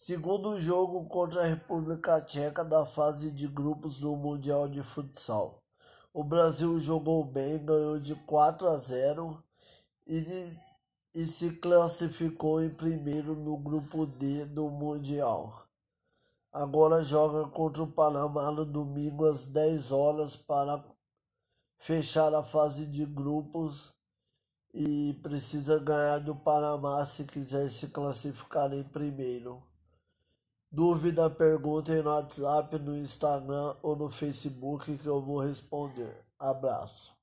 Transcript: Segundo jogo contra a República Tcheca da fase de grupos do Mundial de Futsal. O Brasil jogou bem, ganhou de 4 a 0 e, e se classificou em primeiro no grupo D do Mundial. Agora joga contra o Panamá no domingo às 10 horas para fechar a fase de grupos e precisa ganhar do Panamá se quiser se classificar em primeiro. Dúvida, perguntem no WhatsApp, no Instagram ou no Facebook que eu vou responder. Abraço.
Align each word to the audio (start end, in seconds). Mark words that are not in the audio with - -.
Segundo 0.00 0.60
jogo 0.60 1.06
contra 1.06 1.42
a 1.42 1.46
República 1.46 2.20
Tcheca 2.20 2.64
da 2.64 2.86
fase 2.86 3.32
de 3.32 3.48
grupos 3.48 3.98
do 3.98 4.14
Mundial 4.14 4.68
de 4.68 4.80
Futsal. 4.80 5.60
O 6.14 6.22
Brasil 6.22 6.78
jogou 6.78 7.24
bem, 7.24 7.64
ganhou 7.64 7.98
de 7.98 8.14
4 8.14 8.68
a 8.68 8.76
0 8.76 9.42
e, 10.06 10.56
e 11.12 11.26
se 11.26 11.50
classificou 11.56 12.62
em 12.62 12.70
primeiro 12.70 13.34
no 13.34 13.56
grupo 13.56 14.06
D 14.06 14.44
do 14.46 14.70
Mundial. 14.70 15.66
Agora 16.52 17.02
joga 17.02 17.50
contra 17.50 17.82
o 17.82 17.92
Panamá 17.92 18.52
no 18.52 18.64
domingo 18.64 19.26
às 19.26 19.46
10 19.46 19.90
horas 19.90 20.36
para 20.36 20.82
fechar 21.76 22.32
a 22.36 22.44
fase 22.44 22.86
de 22.86 23.04
grupos 23.04 23.92
e 24.72 25.18
precisa 25.24 25.76
ganhar 25.80 26.20
do 26.20 26.36
Panamá 26.36 27.04
se 27.04 27.24
quiser 27.24 27.68
se 27.68 27.88
classificar 27.88 28.72
em 28.72 28.84
primeiro. 28.84 29.67
Dúvida, 30.70 31.30
perguntem 31.30 32.02
no 32.02 32.10
WhatsApp, 32.10 32.78
no 32.78 32.96
Instagram 32.96 33.74
ou 33.82 33.96
no 33.96 34.10
Facebook 34.10 34.98
que 34.98 35.06
eu 35.06 35.20
vou 35.20 35.38
responder. 35.38 36.14
Abraço. 36.38 37.17